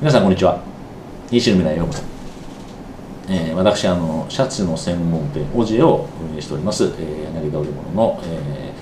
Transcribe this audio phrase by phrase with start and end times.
[0.00, 0.60] 皆さんこんにちは。
[1.30, 2.02] 西の未来ようこそ、
[3.28, 8.72] えー、私あのシャツの専門店オジエを運営しております、えー、柳田織物の、え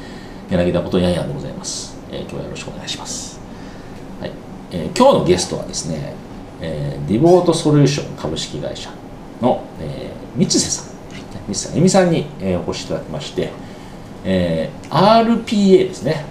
[0.48, 3.38] ー、柳田ことやんやでございます、えー、今日はよろしくお願いします、
[4.20, 4.32] はい。
[4.72, 6.14] えー、今日のゲストはですね、
[6.62, 8.90] えー、ディボートソリューション株式会社
[9.42, 10.92] の、えー、三瀬さん。
[11.46, 13.50] 三瀬さん、えみさんに、えー、お越しいただきまして、
[14.24, 16.24] えー、RPA ですね。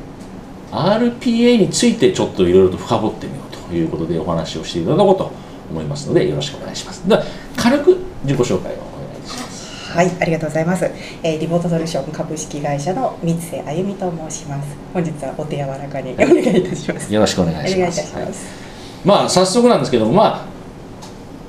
[0.71, 5.31] RPA についてちょっといろいろと深掘ってみよういうことでお話をしていただこうと
[5.69, 7.23] 思いますのでよろしくお願いしますでは
[7.55, 10.85] 軽く自己紹介をお願いしますはい、ありがとうございます。
[11.21, 14.69] えー、リモートソリューション株式会社の三瀬あゆみと申します。
[14.93, 17.13] 本日はお手柔らかにお願いいたします。
[17.13, 18.71] よろしくお願いしますはいし
[19.03, 20.45] まあ早速なんですけどもまあ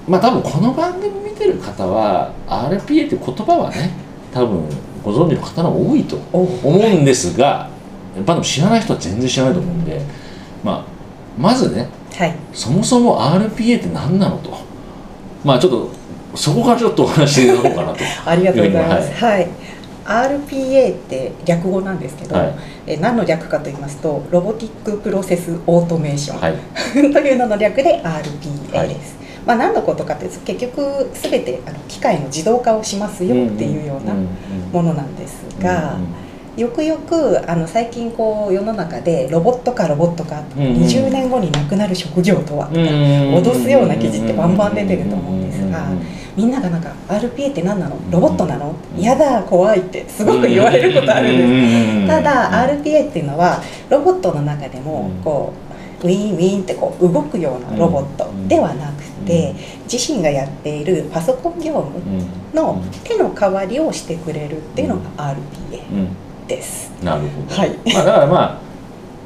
[0.09, 3.91] まあ多分この番組見てる方は RPA っていう言葉はね
[4.33, 4.69] 多分
[5.05, 7.71] ご存知の方の方が多いとお思うんですが
[8.17, 10.01] やっぱでも知らない人は全然知らないと思うんで、
[10.65, 10.85] まあ、
[11.39, 14.59] まずねはい、そもそも RPA って何なのと。
[15.45, 16.03] まあちょっと
[16.37, 17.99] そこからちょっとお話していこうかなと。
[18.27, 19.13] ありがとうございます。
[19.13, 19.49] ははい。
[20.05, 22.55] RPA って略語なんですけど、はい。
[22.87, 26.55] えー何の略かと言いますと Robotic Process Automation、はい。
[27.13, 29.17] というのの略で RPA です。
[29.47, 34.15] まあ何のことかというと結局すべてあの機械の自動化をしますよっていうような
[34.73, 35.97] ものなんですが、
[36.57, 40.83] よくよくあの最近こう世の中でロボットかロボットか、うんうん。
[40.83, 45.89] 20年後になくなる職業とはとか、脅脅すような記事ってバンバン出てると思うんですが
[46.37, 55.55] みんながなんか RPA って何なのロボットなのうん嫌だ怖いってすごく言われることあるんですただ RPA っていうのはロボットの中でもうんこ
[56.03, 59.55] うウィーンウィーンってこう動くようなロボットではなくて
[59.91, 62.01] 自身がやっているパソコン業務
[62.53, 66.91] の手の代わりをしてくれるっていうのが RPA です。
[67.03, 67.71] なるほど、はい。
[67.95, 68.59] まあ、だからまあ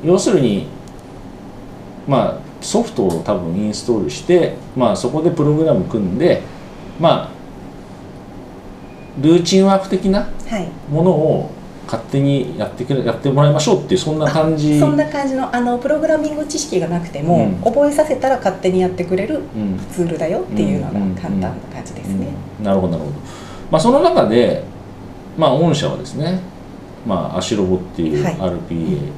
[0.05, 0.67] 要するに
[2.07, 6.43] まあソフトを多分インストールして、まあ、そこでプログラム組んで
[7.01, 7.31] まあ
[9.21, 10.69] ルーチンワーク的なはい。
[10.91, 11.51] ものを
[11.87, 17.55] 勝手にやってくれやってもらいましょうっていうそんな感じそんな感じのあのプログラミング知識がなくても、うん。
[17.63, 19.79] 覚えさせたら勝手にやってくれるうん。
[19.93, 21.15] ツールだよっていうのがうん。
[21.15, 22.29] 簡単な感じですね。
[22.59, 22.65] うん。
[22.65, 23.17] なるほどなるほど、
[23.71, 24.65] まあ、その中で、
[25.39, 26.41] まあ、御社はですね、
[27.07, 28.35] まあ、アシロボっていうはい。
[28.35, 29.11] RPA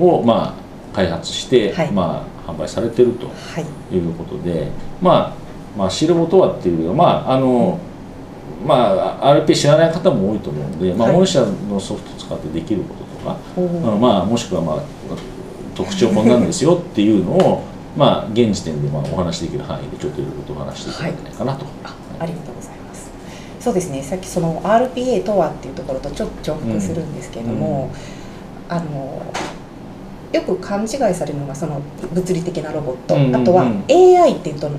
[0.00, 1.92] を、まあ、開発して、はい。
[1.92, 3.32] まあ、販売されてるとは
[3.90, 3.94] い。
[3.94, 4.68] いうことで、
[5.00, 7.78] まあ、まあ、アシロボとはっていうまああの
[8.66, 11.16] まあ、RPA 知らない方も多いと思うので、まあ、はい。
[11.18, 14.82] 御社のソフトを使ってできることとか、まあ、もしくは、まあ、
[15.74, 17.62] 特徴こんなんですよっていうのを、
[17.96, 21.66] まあ、現時点でまあお話しできる範囲でちょっといろいろとお話していただけないかなと。
[21.84, 22.75] あありがとうございます。
[23.66, 24.00] そうですね。
[24.00, 27.90] さっきその RPA とはっていうところとちょっと重複するんですけれども、
[28.68, 29.20] あの
[30.32, 31.82] よく勘違いされるのがその
[32.14, 33.36] 物理的なロボット、うんうんうん。
[33.42, 34.78] あとは AI っていうとも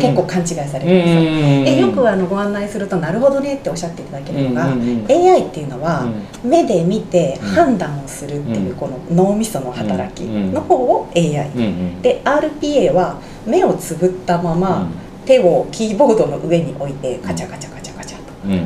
[0.00, 1.20] 結構勘違いされるんですよ。
[1.66, 5.06] えよくあのご案内するとなるほどねっておっしゃっていただけるのが、うんうんうん。
[5.06, 6.08] AI っていうのは、
[6.42, 12.00] 目で見てうん判断をするっていううんこの脳みその働きの方を AI、うんうん。
[12.00, 14.88] で RPA は目をつぶったまま、
[15.26, 17.77] 手をキーボードの上に置いてカチャカチャカチャ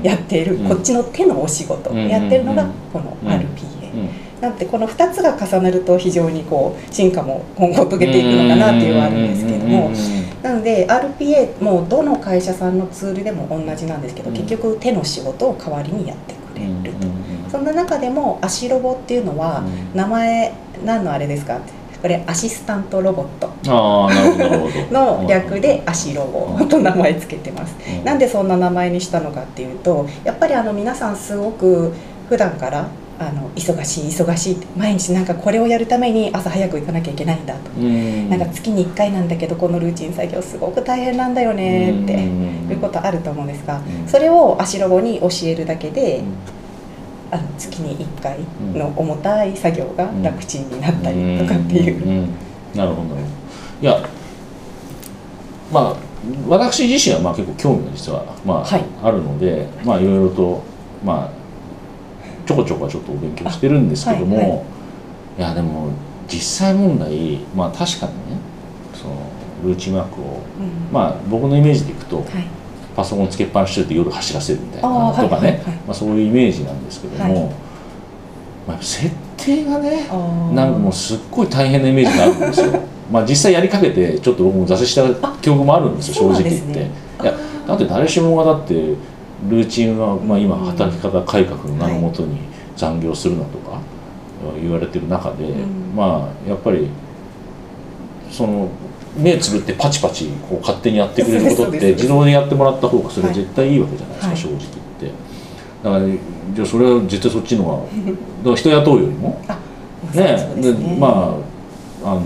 [0.02, 0.68] やっている、うん。
[0.68, 3.28] こっちの手のお仕事をやってるのがこのうん。
[3.28, 3.40] RPA、
[3.94, 4.08] うん。
[4.40, 9.90] なんでこの2つが重なると非常にこう進化も今後遂げていくのかなっていうのはあるんですけれども。
[10.42, 14.36] なので RPA もどの会社さんのツールでも同じなんですけど、うん。
[14.36, 17.12] 結局手の仕事を代わりにやってくれると、うん
[17.52, 19.96] そんな中でも足ロボっていうのは、うん。
[19.96, 20.54] 名前
[20.86, 21.58] 何のあれですか？
[21.58, 21.72] って
[22.02, 23.52] これアシスタントロボット。
[24.90, 26.64] の略で足ロボ。
[26.66, 27.76] と名前つけてます。
[27.88, 28.04] うん。
[28.04, 31.92] なんでそんな名前にしたのかっていうとやっぱりあの皆さんすごく
[32.28, 32.88] 普段から
[33.20, 38.28] あの忙しい忙しいって毎日なんかこれをやるために朝早く行かなきゃいけないんだと、うん。
[38.28, 42.68] なんか月に1回なんだけどこのルーチン作業すごく大変なんだよねって、うん。
[42.68, 44.08] いうことあると思うんですが、うん。
[44.08, 46.24] それを足ロボに教えるだけで、
[47.32, 48.38] あの月に1回
[48.74, 52.06] の重たい作業が楽ちんになったりとかっていう。
[52.06, 52.24] ん。
[52.26, 52.28] ん。
[52.74, 53.22] なるほどなるほど
[53.80, 54.08] いや
[55.72, 55.96] まあ
[56.46, 58.84] 私自身はまあ結構興味が実はまあ、はい。
[59.02, 60.62] あるのでまあいろいろと
[61.02, 61.30] まあ
[62.46, 64.62] ちょこちょこはちょっとお勉強してるんですけども、あはいはい。
[65.38, 65.90] いやでも
[66.28, 68.38] 実際問題まあ確かにね
[68.94, 69.16] その
[69.64, 70.24] ルーチンワークを
[70.60, 70.92] うん。
[70.92, 72.26] まあ僕のイメージでいくとはい
[72.94, 77.54] パソコンつけっぱなしで夜走らせるみたいあなーとかね、まあ、そういうイメージなんですけども、はい。
[78.68, 80.08] まあ、設定がね
[80.54, 82.80] なんかもうすっごい大変なイメージがあるんですよ。
[83.10, 86.90] まあ実際やりかけてちょっと僕も挫折した記憶もあるんですよ正直言って、ね
[87.20, 87.34] いや
[87.66, 92.38] だって誰しもがだってルーチンは、まあ、今働き方改革の名のもとに
[92.76, 93.78] 残業するなとか
[94.60, 95.94] 言われてる中で、うん。
[95.94, 96.88] まあやっぱり
[98.30, 98.68] その
[99.16, 104.36] 目つぶってパチパチこう勝手にやってくれることって自動でやってもらった方がそれは絶対いいわけじゃないですか、はい。
[104.36, 105.06] 正直言って。
[105.82, 106.18] だから、ね、
[106.54, 109.58] じゃあそれは絶対そっちの方が だから人雇うよりもあ
[110.14, 110.22] ね
[110.56, 110.98] ね。
[110.98, 111.36] ま
[112.04, 112.22] ああの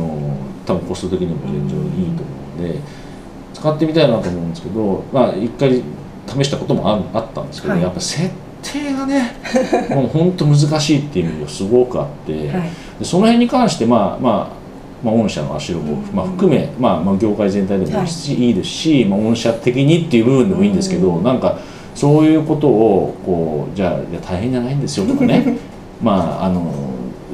[0.65, 2.81] 多分コスト的にも全然いいと思うので
[3.53, 5.83] 使ってみたいなと思うんですけどまあ一回
[6.27, 7.83] 試したこともああったんですけど、はい。
[7.83, 8.31] やっぱ設
[8.63, 9.37] 定がね
[9.91, 12.71] もう本当難しいっていう意味がすごくあって、はい。
[12.99, 14.66] でその辺に関してまあまあ
[15.07, 16.03] まあ、御社の足ロボ、うん。
[16.15, 21.25] まあ、含め、まあ、まあ業界全体でもいいし,、い、いですし、まあ、御社的にっていう部分でもいいんですけど、うん。
[21.25, 21.59] なんか
[21.95, 25.57] そういうことをこうじゃあいや大変じゃないんですよとかね。
[26.03, 26.71] まああの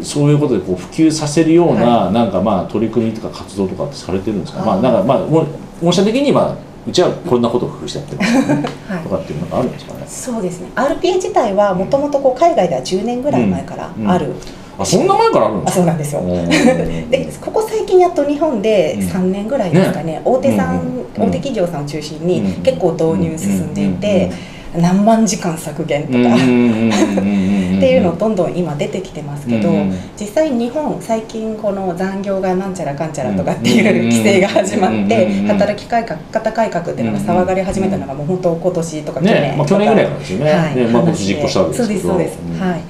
[0.02, 4.62] そういうことでこう普及させるような、なんかまあ取り組みとか活動とかってされてるんですか？
[4.64, 5.44] まあなんかまあ御
[5.82, 6.54] 御社的にまあ
[6.88, 9.02] うちはこんなことを工夫してやってますよねはい。
[9.02, 10.04] とかっていうのがあるんですかね？
[10.06, 10.68] そうですね。
[10.76, 14.32] RPA 自体はもともと海外では10年ぐらい前からある、
[14.78, 15.78] あそんな前からあるんであすか？
[15.78, 16.22] そうなんですよ。
[17.10, 17.61] でここ最
[17.92, 19.08] 近やっと日本でうん。
[19.08, 24.30] 3年ぐらいですかね、大手さん、大手企業さんを中心にうん結構導入進んでいて、
[24.74, 29.70] 何万時間削減とか、っていうのどんどん今出てきてますけど、
[30.18, 40.86] 実際日本最近この残業がなんちゃらかんちゃらとかってうんいう規制が始まってうん働き改革方改革っていうのが騒がれ始めたのがもう本当今年とか去ね年まあ、去年ぐらいからですよね、はいね。
[40.86, 42.08] まあ、実行したわけですけど。
[42.08, 42.60] そうですそうです、ん。
[42.60, 42.80] はい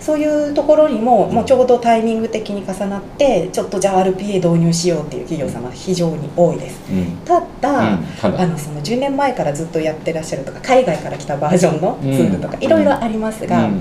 [0.00, 6.80] そういうところにももうちょうどタイミング的に重なってちょっとじゃあ RPA 導入しようっていう企業様非常に多いです。
[6.90, 7.16] うん。
[7.24, 8.40] ただ、うんただ。
[8.42, 12.62] あのその10年前からずっとやってらっしゃるとか海外から来たバージョンのツールとかうん。
[12.64, 13.80] いろいろありますが、うん。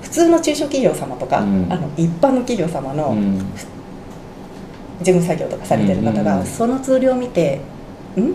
[0.00, 1.66] 普通の中小企業様とか、うん。
[1.70, 3.38] あの一般の企業様のうん。
[5.00, 6.46] 事務作業とかされてる方が、うん。
[6.46, 7.60] そのツールを見て
[8.16, 8.34] 「ん?」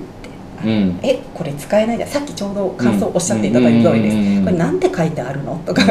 [0.63, 0.99] うん。
[1.03, 2.09] えこれ使えないじゃん。
[2.09, 5.61] さっきちょうど感想おっしゃっていただいた通りです、うんこれなんて書いてあるの？
[5.65, 5.83] とか、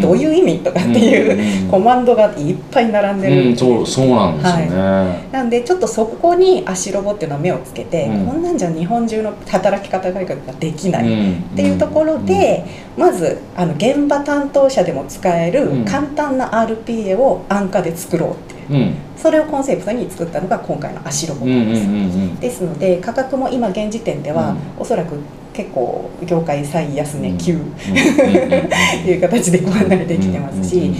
[0.00, 0.58] どういう意味？
[0.60, 8.26] とかっていう、うんコマンドがいっぱい並んでる、うん、そうそうなんですよね、なんでちょっとそこに足ロボっていうのは目をつけて、うん。
[8.26, 12.64] こんなんじゃ日本中の働き方改革ができない、っっていうところで、
[12.96, 15.84] まずあの現場担当者でも使えるうん。
[15.84, 18.34] 簡単な RPA を安価で作ろうっ
[18.68, 18.80] ていう。
[18.80, 22.36] うんそれをコンセプトに作ったのが今回の足ロボうんうんうんです、うん。
[22.36, 24.58] ですので価格も今現時点では、うん。
[24.78, 25.18] おそらく
[25.52, 30.96] 結構業界最安値級、うんっていう形でご案内できてますし、うんうん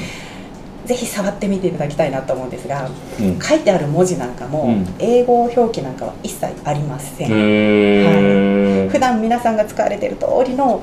[0.89, 2.89] ぜひ触ってみていただきたいなと思うんですが
[3.21, 3.39] うん。
[3.39, 4.87] 書いてある文字なんかも、うん。
[4.99, 8.89] 英語表記なんかは一切ありません、へー。
[8.89, 10.83] 普段皆さんが使われている通りの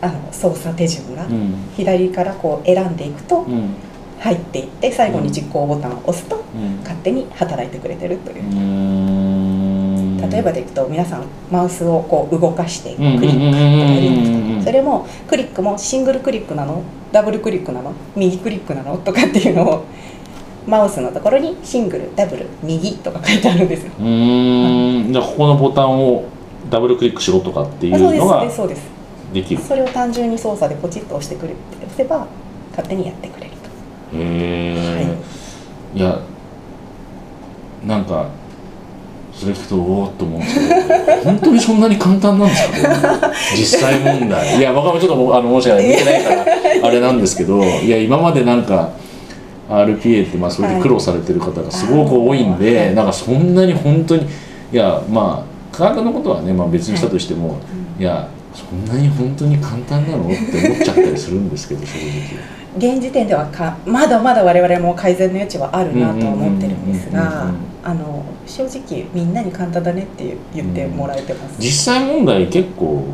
[0.00, 1.56] あの操作手順がうん。
[1.76, 3.74] 左からこう選んでいくとうん
[4.20, 6.78] 入っていって最後に実行ボタンを押すとうん。
[6.82, 8.42] 勝手に働いてくれてるという。
[8.42, 10.30] う、ん。
[10.30, 16.82] 例えばでいくと皆さんマウスをこう動かしてクうんリックとかやりますうんうんうんうんそれもクリックもシングルクリックなの？
[17.12, 17.92] ダブルクリックなの？
[18.16, 18.96] 右クリックなの？
[18.96, 19.84] とかっていうのを
[20.66, 23.92] マウスのところにシングルダブル右とか書いてあるんですよ。
[23.98, 25.12] うーん。
[25.12, 26.24] じゃあここのボタンを
[26.70, 28.82] ダブルクリックしろとかっていうのがそうですそうです
[29.34, 29.60] できる。
[29.62, 32.26] それを単純に操作でポチッと押してくれて押せば
[32.70, 33.43] 勝手にやってくれる
[34.16, 35.16] え、
[35.94, 36.18] い、や
[37.86, 38.26] なんか
[39.32, 42.88] それ聞くとおおっと思うんですけど本当にそんなに簡単なんですか？
[42.88, 43.18] ね
[43.56, 44.58] 実際問題。
[44.58, 46.44] いや僕はちょっとあの申し訳ない見てないから
[46.88, 48.90] あれなんですけどいや今までなんか
[49.68, 52.94] RPA ってまあそれで苦労されてる方がすごく多いんで、はい。
[52.94, 54.22] なんかそんなに本当に
[54.72, 57.56] いやまあ科学のことはね、まあ、別にしたとしても、
[57.98, 60.24] いやそんなに本当に簡単なの？
[60.24, 60.34] って
[60.66, 62.64] 思っちゃったりするんですけど正直。
[62.76, 67.54] 現時点ではかまだまだ我々も改善の余地はあるなとは思ってるんですうんうんうんが
[68.46, 73.04] 正直みんなに簡単だねって言ってもらえてます、実際問題結構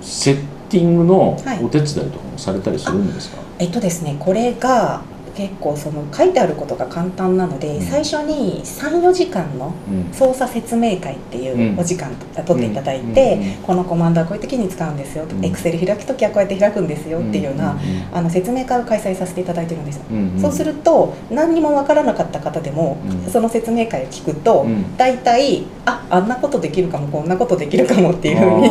[0.00, 5.02] セッティングのはいお手伝いとかもされたりするんですか、えっとですねこれが
[5.36, 7.82] 結構その書いてあることが簡単なので、うん。
[7.82, 10.12] 最初に34時間のうん。
[10.12, 11.78] 操作説明会っていううん。
[11.78, 12.10] お時間
[12.46, 13.42] 取っていただいて、うん。
[13.42, 13.54] うん。
[13.62, 15.44] このコマンドはこういう時に使うんですようん。
[15.44, 17.78] エクセル開く時はこうやって開くんですよっていうような、
[18.12, 20.02] あの説明会を開催させていただいてるんですよ、
[20.40, 23.30] そうすると何にもわからなかった方でも、うん。
[23.30, 24.96] その説明会を聞くと、うん。
[24.96, 28.68] 大体ああんなことできるかもこんなことできるかもっていうふうに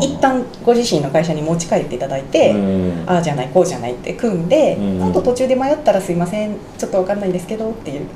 [0.00, 3.04] 一旦ご自身の会社に持ち帰っていただいて、うん。
[3.06, 5.02] ああじゃないこうじゃないって組んで、うん。
[5.02, 8.06] あと途中で迷ったらすいませんちょっとわかんないんですけどっていう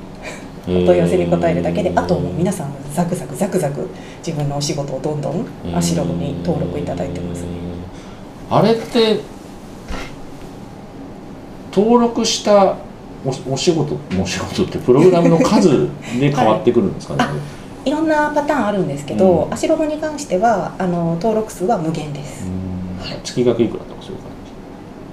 [0.67, 3.87] お問い合わせに答えるだけであともう皆さんザクザクザクザク
[4.25, 7.45] 自分のお仕事をどんどん足ロボに登録いただいてます、
[8.49, 9.19] あれって
[11.71, 12.77] 登録した
[13.23, 15.89] おお仕事お仕事ってプログラムの数
[16.19, 17.31] で変わってくるんですかね、は
[17.85, 19.53] いいろんなパターンあるんですけど、うん。
[19.53, 22.99] 足ロボに関してはあの登録数は無限です、うん。
[22.99, 23.19] はい。
[23.23, 24.31] 月額いくらとかそういう感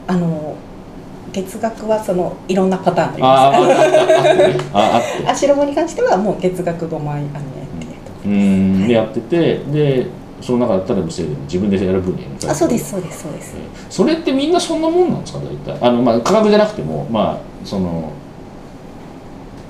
[0.09, 0.57] あの
[1.33, 8.87] 月額はそのいろんなパターンありあますああってねああってあ白子 に関してはもう月額5万円っていうん。
[8.87, 10.07] でやっててで
[10.41, 13.55] その中だったら無制限で自分で選ぶにあそうですそうですそうです。
[13.89, 15.89] それってみんなそんなもんなんですか大体？
[15.89, 18.11] あのまあ価格じゃなくてもまあその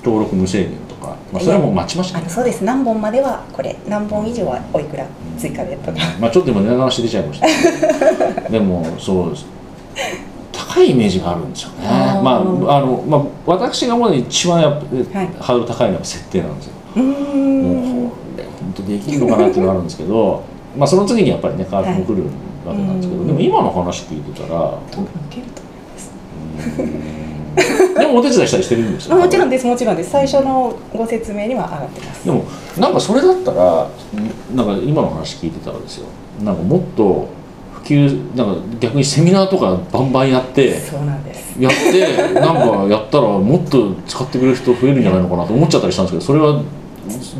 [0.03, 2.63] 登録無制限とか、まあ、それはもう待ちましたそうです。
[2.63, 3.75] 何本まではこれ。
[3.87, 5.05] 何本以上はおいくら
[5.37, 5.97] 追加でとか。
[6.19, 8.49] まあちょっと今値段の話出ちゃいました。
[8.49, 9.45] でもそうです。
[10.51, 11.87] 高いイメージがあるんですよね。
[12.23, 14.81] まああの、まあ、私が思うのに一番やっ
[15.11, 15.29] ぱ、はい。
[15.39, 16.73] ハードル高いのは設定なんですよ。
[16.95, 17.07] もう
[18.07, 20.43] んこれ本当できるのかなっていうのがあるんですけど
[20.77, 22.23] まあその次にやっぱりね価格も来る
[22.65, 26.11] わけなんですけど、はいでも今の話聞いてたら多分いけると思います
[26.79, 30.11] うーんでもお手伝いしたりしてるんですもちろんですもちろんです。
[30.11, 32.25] 最初のご説明には上がってます。
[32.25, 32.45] でも
[32.77, 33.89] なんかそれだったら
[34.55, 36.05] なんか今の話聞いてたらですよ。
[36.43, 37.27] なんかもっと
[37.73, 41.61] 普及なんか逆にセミナーとかバンバンやってそうなんです。
[41.61, 46.61] やってなんかやったらもっと使ってくれる人増えるんじゃないのかなと思っちゃったりしたんですけどそれは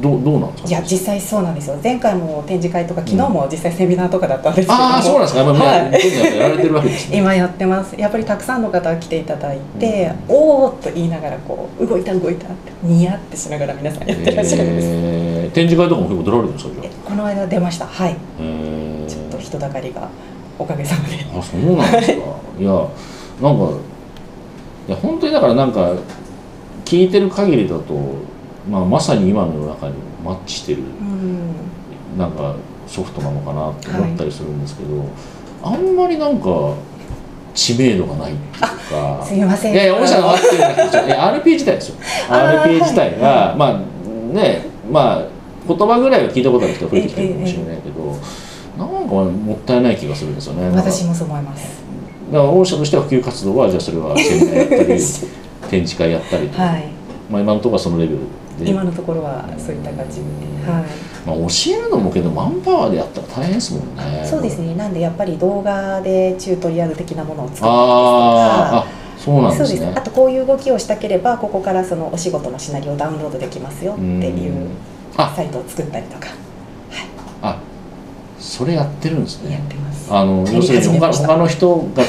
[0.02, 0.70] どうどうなんですか？
[0.70, 1.78] いや実際そうなんですよ。
[1.84, 5.40] 前回も展示会とか昨日も実際セミナーとかだったんですけども、ああそうなんですか。
[5.40, 6.38] やっぱり、はい。
[6.38, 7.18] やられてるわけですね。
[7.18, 8.00] 今やってます。
[8.00, 16.72] やっぱりたくさんの方が来ていただいて、おおっと言いながらこう動いた動いたってニヤってしながら皆さんやってらっしゃるんです、えー展示会とかも結構出られるんですか
[17.06, 17.86] この間出ました。
[17.86, 18.14] はい。
[18.14, 19.08] あえー。
[19.08, 20.10] ちょっと人だかりが
[20.58, 21.16] おかげさまで。
[21.38, 22.24] あそうなんですか。
[22.60, 22.72] いや
[23.42, 23.72] なんか
[24.88, 25.94] いや本当にだからなんか
[26.86, 27.94] 聞いてる限りだと、
[28.70, 32.18] まあ、まさに今の世の中にマッチしてるうん。
[32.18, 32.56] なんか
[32.88, 35.06] ソフトなのかなって思ったりするんですけど、
[35.64, 36.76] あんまりなんか
[37.54, 39.24] 知名度がないっていうか。
[39.26, 39.74] すみません。
[39.74, 41.96] いやいや、御社のあっていうのは、いや RP 自体ですよ。
[42.30, 43.80] RP 自体が、はいまあ
[44.34, 45.26] ね、まあ
[45.68, 48.18] 言葉ぐらいは聞いたことある人が増えてきてるかもしれないけど、
[48.78, 50.70] なんかもったいない気がするんですよね。
[50.76, 51.84] 私もそう思います。
[52.32, 54.86] だから御社としては普及活動はじゃあそれはセミナーやったり
[55.70, 56.86] 展示会やったりと、はい。
[57.30, 58.18] まあ今のところはそのレベル。
[58.20, 58.43] で。
[58.60, 60.24] 今のところはそういった感じで、
[60.72, 60.84] はい。
[61.26, 64.26] まあ、教えるのもけどマンパワーでやったら大変ですもんね。
[64.26, 64.76] そうですね。
[64.76, 68.86] なんでやっぱり動画でチュートリアル的なものを作ったりですとか
[69.18, 69.68] そうなんですね。
[69.68, 70.00] そうです。
[70.00, 74.70] あとこういう動きをしたければここからそのお仕事のシナリオをダウンロードできますよっていう
[75.16, 76.28] サイトを作ったりとか。
[77.42, 77.58] あ、
[78.40, 79.54] それやってるんですね。
[79.54, 82.04] やってますあの要するに他他の人が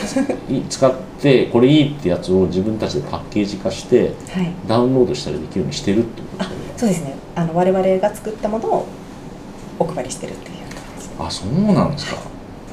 [0.68, 4.52] 使ってこれいいってやつを自分たちでパッケージ化してはい。
[4.68, 6.64] ダウンロードしたりできるようにしてるってことですよね。
[6.76, 7.14] そうですね。
[7.34, 8.87] あの我々が作ったものを
[9.78, 10.54] お配りしてるっていう
[11.18, 12.16] あ、そうなんですか。
[12.16, 12.20] へ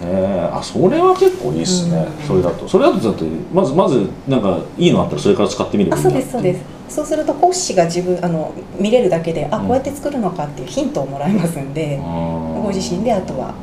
[0.03, 2.07] え、あ、それは結構いいっすね。
[2.21, 2.27] うん。
[2.27, 3.23] それだと、それだとだって
[3.53, 6.61] まずまずなんかいいのあったらそれから使ってみればいいそうですそうです。
[6.89, 9.67] そうすると講師が自分あの見れるだけであうん。
[9.67, 13.53] こうやって作るのかっていうヒントをもらえますんで、ごご自身であとは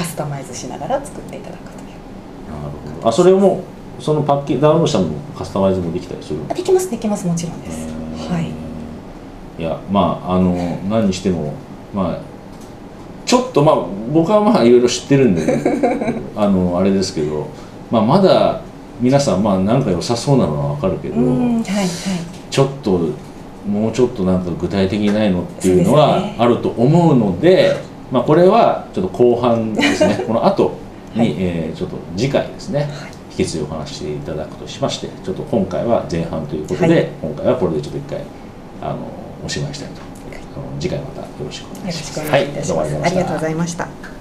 [0.00, 1.78] カスタマイズしながら作っていただくという。
[1.78, 3.08] なるほど。
[3.08, 3.62] あ、それをも
[3.98, 6.40] うそのパッケージダウンロードしたのもカスタマイズもできたりする？
[6.48, 7.86] あできますできますもちろんです。
[8.30, 8.50] はい。
[9.60, 10.54] いやまああの
[10.88, 11.52] 何にしても
[11.92, 12.20] まあ
[13.26, 13.76] ちょっとまあ
[14.10, 15.42] 僕はまあいろいろ知ってるんで、
[16.34, 17.48] あのあれですけど、
[17.90, 18.62] まあ、まだ
[19.02, 21.86] 皆さんまあなんか良さそうなのはわかるけど、うんはいはい。
[22.50, 22.98] ちょっと
[23.68, 27.76] もうちょっとなんか具体的にないのっていうのはあると思うので
[28.10, 30.22] まあ、これはちょっと後半ですね。
[30.26, 30.72] この後
[31.14, 31.34] に、はい。
[31.38, 32.88] えーちょっと次回ですね、
[33.30, 37.08] 引き続きお話ししていただくとしましてちょっと今回は前半ということで、はい。
[37.22, 38.20] 今回はこれでちょっと一回
[38.82, 38.96] あの
[39.44, 40.00] おしまいしたいと、
[40.56, 42.30] あの次回またよろしくお願いします。
[42.30, 43.06] はいどうもありがとうございました。
[43.06, 44.19] ありがとうございました。